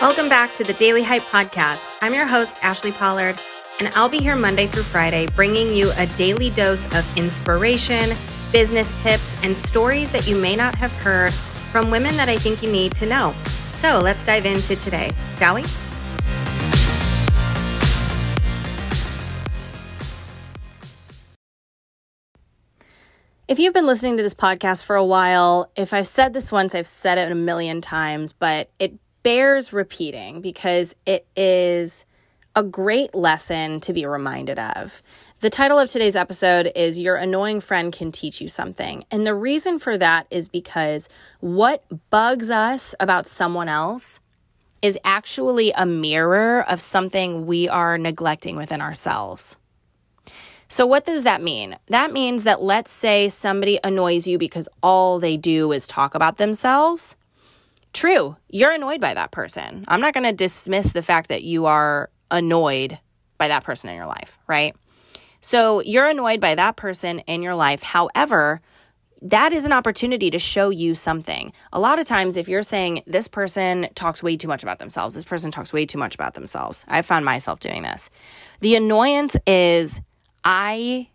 Welcome 0.00 0.30
back 0.30 0.54
to 0.54 0.64
the 0.64 0.72
Daily 0.72 1.02
Hype 1.02 1.20
Podcast. 1.24 1.98
I'm 2.00 2.14
your 2.14 2.26
host, 2.26 2.56
Ashli 2.62 2.90
Pollard, 2.90 3.38
and 3.80 3.92
I'll 3.94 4.08
be 4.08 4.16
here 4.16 4.34
Monday 4.34 4.66
through 4.66 4.84
Friday 4.84 5.26
bringing 5.36 5.74
you 5.74 5.92
a 5.98 6.06
daily 6.16 6.48
dose 6.48 6.86
of 6.96 7.18
inspiration, 7.18 8.08
business 8.50 8.94
tips, 9.02 9.44
and 9.44 9.54
stories 9.54 10.10
that 10.12 10.26
you 10.26 10.40
may 10.40 10.56
not 10.56 10.74
have 10.76 10.90
heard 10.90 11.34
from 11.34 11.90
women 11.90 12.16
that 12.16 12.30
I 12.30 12.38
think 12.38 12.62
you 12.62 12.72
need 12.72 12.96
to 12.96 13.04
know. 13.04 13.34
So 13.76 13.98
let's 13.98 14.24
dive 14.24 14.46
into 14.46 14.74
today, 14.74 15.10
shall 15.38 15.56
we? 15.56 15.64
If 23.46 23.58
you've 23.58 23.74
been 23.74 23.86
listening 23.86 24.16
to 24.16 24.22
this 24.22 24.32
podcast 24.32 24.82
for 24.82 24.96
a 24.96 25.04
while, 25.04 25.70
if 25.76 25.92
I've 25.92 26.06
said 26.06 26.32
this 26.32 26.50
once, 26.50 26.74
I've 26.74 26.86
said 26.86 27.18
it 27.18 27.30
a 27.30 27.34
million 27.34 27.82
times, 27.82 28.32
but 28.32 28.70
it 28.78 28.94
bears 29.22 29.72
repeating 29.72 30.40
because 30.40 30.94
it 31.06 31.26
is 31.36 32.06
a 32.56 32.62
great 32.62 33.14
lesson 33.14 33.80
to 33.80 33.92
be 33.92 34.04
reminded 34.04 34.58
of. 34.58 35.02
The 35.40 35.50
title 35.50 35.78
of 35.78 35.88
today's 35.88 36.16
episode 36.16 36.70
is 36.74 36.98
Your 36.98 37.16
Annoying 37.16 37.60
Friend 37.60 37.92
Can 37.92 38.12
Teach 38.12 38.40
You 38.40 38.48
Something. 38.48 39.04
And 39.10 39.26
the 39.26 39.34
reason 39.34 39.78
for 39.78 39.96
that 39.96 40.26
is 40.30 40.48
because 40.48 41.08
what 41.40 41.84
bugs 42.10 42.50
us 42.50 42.94
about 43.00 43.26
someone 43.26 43.68
else 43.68 44.20
is 44.82 44.98
actually 45.04 45.72
a 45.72 45.86
mirror 45.86 46.62
of 46.68 46.80
something 46.80 47.46
we 47.46 47.68
are 47.68 47.98
neglecting 47.98 48.56
within 48.56 48.80
ourselves. 48.80 49.56
So, 50.68 50.86
what 50.86 51.04
does 51.04 51.24
that 51.24 51.42
mean? 51.42 51.76
That 51.88 52.12
means 52.12 52.44
that 52.44 52.62
let's 52.62 52.92
say 52.92 53.28
somebody 53.28 53.80
annoys 53.82 54.26
you 54.26 54.38
because 54.38 54.68
all 54.82 55.18
they 55.18 55.36
do 55.36 55.72
is 55.72 55.86
talk 55.86 56.14
about 56.14 56.36
themselves. 56.36 57.16
True, 57.92 58.36
you're 58.48 58.72
annoyed 58.72 59.00
by 59.00 59.14
that 59.14 59.30
person. 59.30 59.84
I'm 59.88 60.00
not 60.00 60.14
going 60.14 60.24
to 60.24 60.32
dismiss 60.32 60.92
the 60.92 61.02
fact 61.02 61.28
that 61.28 61.42
you 61.42 61.66
are 61.66 62.10
annoyed 62.30 62.98
by 63.38 63.48
that 63.48 63.64
person 63.64 63.90
in 63.90 63.96
your 63.96 64.06
life, 64.06 64.38
right? 64.46 64.76
So 65.40 65.80
you're 65.80 66.06
annoyed 66.06 66.40
by 66.40 66.54
that 66.54 66.76
person 66.76 67.20
in 67.20 67.42
your 67.42 67.54
life. 67.54 67.82
However, 67.82 68.60
that 69.22 69.52
is 69.52 69.64
an 69.64 69.72
opportunity 69.72 70.30
to 70.30 70.38
show 70.38 70.70
you 70.70 70.94
something. 70.94 71.52
A 71.72 71.80
lot 71.80 71.98
of 71.98 72.06
times, 72.06 72.36
if 72.36 72.48
you're 72.48 72.62
saying 72.62 73.02
this 73.06 73.28
person 73.28 73.88
talks 73.94 74.22
way 74.22 74.36
too 74.36 74.48
much 74.48 74.62
about 74.62 74.78
themselves, 74.78 75.14
this 75.14 75.24
person 75.24 75.50
talks 75.50 75.72
way 75.72 75.84
too 75.84 75.98
much 75.98 76.14
about 76.14 76.34
themselves, 76.34 76.84
I 76.88 77.02
found 77.02 77.24
myself 77.24 77.60
doing 77.60 77.82
this. 77.82 78.10
The 78.60 78.76
annoyance 78.76 79.36
is 79.46 80.00
I 80.44 81.08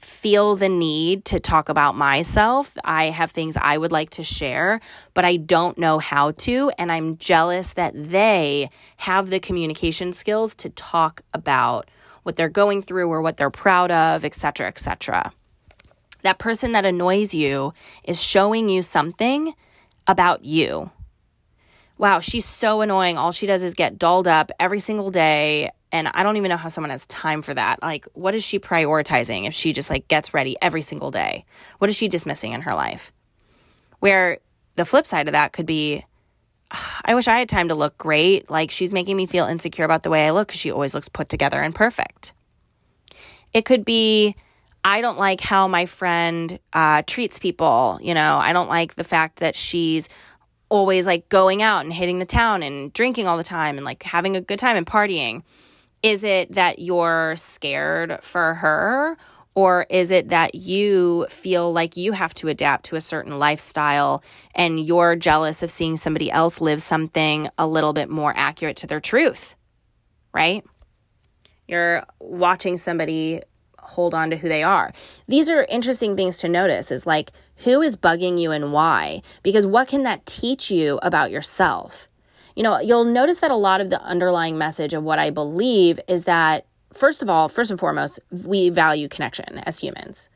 feel 0.00 0.56
the 0.56 0.68
need 0.68 1.24
to 1.26 1.38
talk 1.38 1.68
about 1.68 1.96
myself. 1.96 2.76
I 2.84 3.06
have 3.10 3.30
things 3.30 3.56
I 3.56 3.78
would 3.78 3.92
like 3.92 4.10
to 4.10 4.22
share, 4.22 4.80
but 5.14 5.24
I 5.24 5.36
don't 5.36 5.78
know 5.78 5.98
how 5.98 6.32
to. 6.32 6.70
And 6.78 6.90
I'm 6.90 7.18
jealous 7.18 7.72
that 7.72 7.92
they 7.94 8.70
have 8.98 9.30
the 9.30 9.40
communication 9.40 10.12
skills 10.12 10.54
to 10.56 10.70
talk 10.70 11.22
about 11.32 11.90
what 12.22 12.36
they're 12.36 12.48
going 12.48 12.82
through 12.82 13.08
or 13.08 13.22
what 13.22 13.36
they're 13.36 13.50
proud 13.50 13.90
of, 13.90 14.24
etc., 14.24 14.68
etc. 14.68 15.32
That 16.22 16.38
person 16.38 16.72
that 16.72 16.84
annoys 16.84 17.32
you 17.32 17.72
is 18.04 18.22
showing 18.22 18.68
you 18.68 18.82
something 18.82 19.54
about 20.06 20.44
you. 20.44 20.90
Wow, 21.96 22.20
she's 22.20 22.44
so 22.44 22.80
annoying. 22.80 23.18
All 23.18 23.32
she 23.32 23.46
does 23.46 23.64
is 23.64 23.74
get 23.74 23.98
dolled 23.98 24.28
up 24.28 24.52
every 24.60 24.78
single 24.78 25.10
day 25.10 25.70
and 25.90 26.08
I 26.08 26.22
don't 26.22 26.36
even 26.36 26.50
know 26.50 26.56
how 26.56 26.68
someone 26.68 26.90
has 26.90 27.06
time 27.06 27.42
for 27.42 27.54
that. 27.54 27.82
Like, 27.82 28.06
what 28.12 28.34
is 28.34 28.44
she 28.44 28.58
prioritizing 28.58 29.46
if 29.46 29.54
she 29.54 29.72
just 29.72 29.90
like 29.90 30.08
gets 30.08 30.34
ready 30.34 30.56
every 30.60 30.82
single 30.82 31.10
day? 31.10 31.44
What 31.78 31.88
is 31.88 31.96
she 31.96 32.08
dismissing 32.08 32.52
in 32.52 32.62
her 32.62 32.74
life? 32.74 33.12
Where 34.00 34.38
the 34.76 34.84
flip 34.84 35.06
side 35.06 35.28
of 35.28 35.32
that 35.32 35.52
could 35.52 35.66
be, 35.66 36.04
I 37.04 37.14
wish 37.14 37.26
I 37.26 37.38
had 37.38 37.48
time 37.48 37.68
to 37.68 37.74
look 37.74 37.96
great. 37.96 38.50
Like, 38.50 38.70
she's 38.70 38.92
making 38.92 39.16
me 39.16 39.26
feel 39.26 39.46
insecure 39.46 39.84
about 39.84 40.02
the 40.02 40.10
way 40.10 40.26
I 40.26 40.30
look 40.30 40.48
because 40.48 40.60
she 40.60 40.70
always 40.70 40.94
looks 40.94 41.08
put 41.08 41.28
together 41.28 41.60
and 41.60 41.74
perfect. 41.74 42.32
It 43.54 43.64
could 43.64 43.84
be, 43.84 44.36
I 44.84 45.00
don't 45.00 45.18
like 45.18 45.40
how 45.40 45.66
my 45.66 45.86
friend 45.86 46.58
uh, 46.74 47.02
treats 47.06 47.38
people. 47.38 47.98
You 48.02 48.12
know, 48.14 48.36
I 48.36 48.52
don't 48.52 48.68
like 48.68 48.94
the 48.94 49.04
fact 49.04 49.38
that 49.38 49.56
she's 49.56 50.08
always 50.68 51.06
like 51.06 51.28
going 51.30 51.62
out 51.62 51.84
and 51.84 51.92
hitting 51.92 52.18
the 52.18 52.26
town 52.26 52.62
and 52.62 52.92
drinking 52.92 53.26
all 53.26 53.38
the 53.38 53.42
time 53.42 53.76
and 53.78 53.84
like 53.86 54.02
having 54.02 54.36
a 54.36 54.40
good 54.40 54.58
time 54.58 54.76
and 54.76 54.86
partying. 54.86 55.42
Is 56.02 56.24
it 56.24 56.54
that 56.54 56.78
you're 56.78 57.34
scared 57.36 58.22
for 58.22 58.54
her? 58.54 59.16
Or 59.54 59.86
is 59.90 60.12
it 60.12 60.28
that 60.28 60.54
you 60.54 61.26
feel 61.28 61.72
like 61.72 61.96
you 61.96 62.12
have 62.12 62.32
to 62.34 62.46
adapt 62.46 62.84
to 62.86 62.96
a 62.96 63.00
certain 63.00 63.40
lifestyle 63.40 64.22
and 64.54 64.78
you're 64.78 65.16
jealous 65.16 65.64
of 65.64 65.70
seeing 65.70 65.96
somebody 65.96 66.30
else 66.30 66.60
live 66.60 66.80
something 66.80 67.48
a 67.58 67.66
little 67.66 67.92
bit 67.92 68.08
more 68.08 68.32
accurate 68.36 68.76
to 68.76 68.86
their 68.86 69.00
truth? 69.00 69.56
Right? 70.32 70.64
You're 71.66 72.04
watching 72.20 72.76
somebody 72.76 73.42
hold 73.78 74.14
on 74.14 74.30
to 74.30 74.36
who 74.36 74.48
they 74.48 74.62
are. 74.62 74.92
These 75.26 75.48
are 75.48 75.64
interesting 75.64 76.14
things 76.14 76.36
to 76.38 76.48
notice 76.48 76.92
is 76.92 77.06
like 77.06 77.32
who 77.64 77.80
is 77.82 77.96
bugging 77.96 78.40
you 78.40 78.52
and 78.52 78.72
why? 78.72 79.22
Because 79.42 79.66
what 79.66 79.88
can 79.88 80.04
that 80.04 80.26
teach 80.26 80.70
you 80.70 81.00
about 81.02 81.30
yourself? 81.30 82.07
You 82.58 82.64
know, 82.64 82.80
you'll 82.80 83.04
notice 83.04 83.38
that 83.38 83.52
a 83.52 83.54
lot 83.54 83.80
of 83.80 83.88
the 83.88 84.02
underlying 84.02 84.58
message 84.58 84.92
of 84.92 85.04
what 85.04 85.20
I 85.20 85.30
believe 85.30 86.00
is 86.08 86.24
that, 86.24 86.66
first 86.92 87.22
of 87.22 87.30
all, 87.30 87.48
first 87.48 87.70
and 87.70 87.78
foremost, 87.78 88.18
we 88.32 88.68
value 88.68 89.06
connection 89.06 89.58
as 89.58 89.78
humans. 89.78 90.28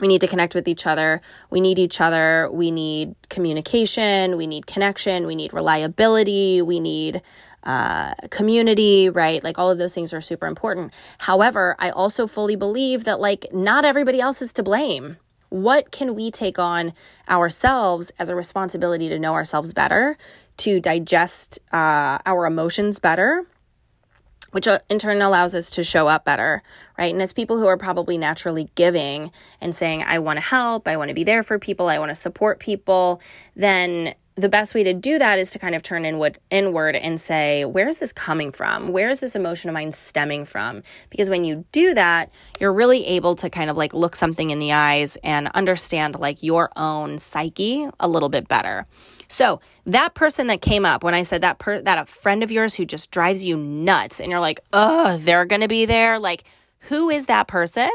We 0.00 0.08
need 0.08 0.22
to 0.22 0.26
connect 0.26 0.54
with 0.54 0.66
each 0.66 0.86
other. 0.86 1.20
We 1.50 1.60
need 1.60 1.78
each 1.78 2.00
other. 2.00 2.48
We 2.50 2.70
need 2.70 3.14
communication. 3.28 4.38
We 4.38 4.46
need 4.46 4.66
connection. 4.66 5.26
We 5.26 5.34
need 5.34 5.52
reliability. 5.52 6.62
We 6.62 6.80
need 6.80 7.20
uh, 7.64 8.14
community, 8.30 9.10
right? 9.10 9.44
Like 9.44 9.58
all 9.58 9.70
of 9.70 9.76
those 9.76 9.94
things 9.94 10.14
are 10.14 10.22
super 10.22 10.46
important. 10.46 10.94
However, 11.18 11.76
I 11.78 11.90
also 11.90 12.26
fully 12.26 12.56
believe 12.56 13.04
that 13.04 13.20
like 13.20 13.48
not 13.52 13.84
everybody 13.84 14.18
else 14.18 14.40
is 14.40 14.54
to 14.54 14.62
blame. 14.62 15.18
What 15.54 15.92
can 15.92 16.16
we 16.16 16.32
take 16.32 16.58
on 16.58 16.94
ourselves 17.28 18.10
as 18.18 18.28
a 18.28 18.34
responsibility 18.34 19.08
to 19.08 19.20
know 19.20 19.34
ourselves 19.34 19.72
better, 19.72 20.18
to 20.56 20.80
digest 20.80 21.60
uh, 21.72 22.18
our 22.26 22.44
emotions 22.44 22.98
better, 22.98 23.46
which 24.50 24.66
uh, 24.66 24.80
in 24.88 24.98
turn 24.98 25.22
allows 25.22 25.54
us 25.54 25.70
to 25.70 25.84
show 25.84 26.08
up 26.08 26.24
better, 26.24 26.60
right? 26.98 27.12
And 27.12 27.22
as 27.22 27.32
people 27.32 27.56
who 27.56 27.68
are 27.68 27.76
probably 27.76 28.18
naturally 28.18 28.68
giving 28.74 29.30
and 29.60 29.76
saying, 29.76 30.02
I 30.02 30.18
want 30.18 30.38
to 30.38 30.40
help, 30.40 30.88
I 30.88 30.96
want 30.96 31.10
to 31.10 31.14
be 31.14 31.22
there 31.22 31.44
for 31.44 31.56
people, 31.60 31.88
I 31.88 32.00
want 32.00 32.08
to 32.08 32.16
support 32.16 32.58
people, 32.58 33.20
then 33.54 34.16
the 34.36 34.48
best 34.48 34.74
way 34.74 34.82
to 34.82 34.92
do 34.92 35.18
that 35.18 35.38
is 35.38 35.52
to 35.52 35.58
kind 35.58 35.74
of 35.74 35.82
turn 35.82 36.04
inward 36.04 36.38
inward 36.50 36.96
and 36.96 37.20
say 37.20 37.64
where 37.64 37.88
is 37.88 37.98
this 37.98 38.12
coming 38.12 38.50
from 38.50 38.88
where 38.88 39.08
is 39.08 39.20
this 39.20 39.36
emotion 39.36 39.70
of 39.70 39.74
mine 39.74 39.92
stemming 39.92 40.44
from 40.44 40.82
because 41.10 41.30
when 41.30 41.44
you 41.44 41.64
do 41.72 41.94
that 41.94 42.30
you're 42.58 42.72
really 42.72 43.06
able 43.06 43.36
to 43.36 43.48
kind 43.48 43.70
of 43.70 43.76
like 43.76 43.94
look 43.94 44.16
something 44.16 44.50
in 44.50 44.58
the 44.58 44.72
eyes 44.72 45.16
and 45.22 45.48
understand 45.54 46.18
like 46.18 46.42
your 46.42 46.70
own 46.76 47.18
psyche 47.18 47.88
a 48.00 48.08
little 48.08 48.28
bit 48.28 48.48
better 48.48 48.86
so 49.28 49.60
that 49.86 50.14
person 50.14 50.46
that 50.48 50.60
came 50.60 50.84
up 50.84 51.02
when 51.02 51.14
I 51.14 51.22
said 51.22 51.40
that 51.42 51.58
per- 51.58 51.82
that 51.82 51.98
a 51.98 52.06
friend 52.06 52.42
of 52.42 52.50
yours 52.50 52.74
who 52.74 52.84
just 52.84 53.10
drives 53.10 53.44
you 53.44 53.56
nuts 53.56 54.20
and 54.20 54.30
you're 54.30 54.40
like, 54.40 54.60
"Oh, 54.72 55.16
they're 55.18 55.46
to 55.46 55.66
be 55.66 55.86
there." 55.86 56.18
Like, 56.18 56.44
who 56.88 57.10
is 57.10 57.26
that 57.26 57.48
person? 57.48 57.90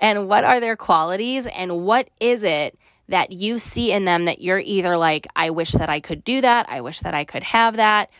And 0.00 0.28
what 0.28 0.44
are 0.44 0.60
their 0.60 0.76
qualities 0.76 1.46
and 1.46 1.84
what 1.84 2.08
is 2.20 2.44
it 2.44 2.78
that 3.08 3.32
you 3.32 3.58
see 3.58 3.92
in 3.92 4.04
them 4.04 4.24
that 4.24 4.40
you're 4.40 4.62
either 4.64 4.96
like, 4.96 5.26
"I 5.36 5.50
wish 5.50 5.72
that 5.72 5.88
I 5.88 6.00
could 6.00 6.24
do 6.24 6.40
that. 6.40 6.66
I 6.68 6.80
wish 6.80 7.00
that 7.00 7.14
I 7.14 7.24
could 7.24 7.44
have 7.44 7.76
that." 7.76 8.10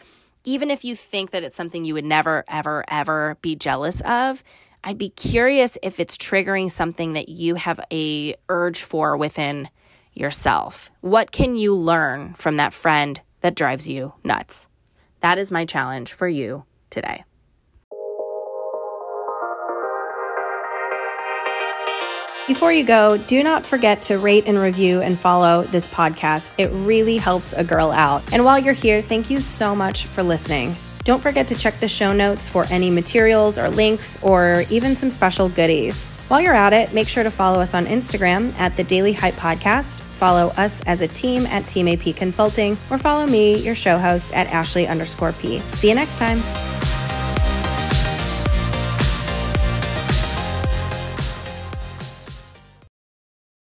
Even 0.44 0.70
if 0.70 0.84
you 0.84 0.94
think 0.94 1.32
that 1.32 1.42
it's 1.42 1.56
something 1.56 1.84
you 1.84 1.94
would 1.94 2.04
never 2.04 2.44
ever 2.48 2.84
ever 2.88 3.36
be 3.42 3.56
jealous 3.56 4.00
of, 4.02 4.44
I'd 4.84 4.98
be 4.98 5.08
curious 5.08 5.76
if 5.82 5.98
it's 5.98 6.16
triggering 6.16 6.70
something 6.70 7.14
that 7.14 7.28
you 7.28 7.56
have 7.56 7.80
a 7.92 8.36
urge 8.48 8.82
for 8.82 9.16
within 9.16 9.68
yourself? 10.16 10.90
What 11.00 11.30
can 11.30 11.56
you 11.56 11.74
learn 11.74 12.34
from 12.34 12.56
that 12.56 12.72
friend 12.72 13.20
that 13.40 13.54
drives 13.54 13.86
you 13.86 14.14
nuts? 14.24 14.66
That 15.20 15.38
is 15.38 15.50
my 15.50 15.64
challenge 15.64 16.12
for 16.12 16.28
you 16.28 16.64
today. 16.90 17.24
Before 22.46 22.72
you 22.72 22.84
go, 22.84 23.16
do 23.16 23.42
not 23.42 23.66
forget 23.66 24.02
to 24.02 24.18
rate 24.18 24.44
and 24.46 24.58
review 24.58 25.00
and 25.00 25.18
follow 25.18 25.64
this 25.64 25.86
podcast. 25.86 26.54
It 26.58 26.68
really 26.70 27.16
helps 27.16 27.52
a 27.52 27.64
girl 27.64 27.90
out. 27.90 28.22
And 28.32 28.44
while 28.44 28.58
you're 28.58 28.74
here, 28.74 29.02
thank 29.02 29.30
you 29.30 29.40
so 29.40 29.74
much 29.74 30.06
for 30.06 30.22
listening. 30.22 30.76
Don't 31.04 31.22
forget 31.22 31.48
to 31.48 31.54
check 31.54 31.74
the 31.80 31.88
show 31.88 32.12
notes 32.12 32.46
for 32.46 32.64
any 32.70 32.90
materials 32.90 33.58
or 33.58 33.68
links 33.68 34.22
or 34.22 34.62
even 34.70 34.96
some 34.96 35.10
special 35.10 35.48
goodies. 35.48 36.04
While 36.28 36.40
you're 36.40 36.54
at 36.54 36.72
it, 36.72 36.92
make 36.92 37.08
sure 37.08 37.22
to 37.22 37.30
follow 37.30 37.60
us 37.60 37.74
on 37.74 37.86
Instagram 37.86 38.52
at 38.58 38.76
the 38.76 38.84
Daily 38.84 39.12
Hype 39.12 39.34
Podcast 39.34 40.02
Follow 40.16 40.48
us 40.56 40.82
as 40.82 41.02
a 41.02 41.08
team 41.08 41.44
at 41.46 41.66
Team 41.66 41.88
AP 41.88 42.16
Consulting 42.16 42.72
or 42.90 42.98
follow 42.98 43.26
me, 43.26 43.56
your 43.58 43.74
show 43.74 43.98
host, 43.98 44.32
at 44.32 44.46
Ashli 44.48 44.88
underscore 44.88 45.32
P. 45.32 45.60
See 45.60 45.88
you 45.88 45.94
next 45.94 46.18
time. 46.18 46.40